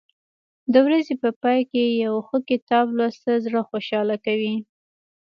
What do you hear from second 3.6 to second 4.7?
خوشحاله کوي.